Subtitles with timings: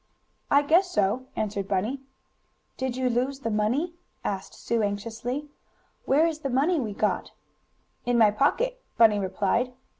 [0.49, 2.01] "I guess so," answered Bunny.
[2.75, 3.93] "Did you lose the money?"
[4.23, 5.47] asked Sue anxiously.
[6.05, 7.33] "Where is the money we got?"
[8.03, 9.73] "In my pocket," Bunny replied.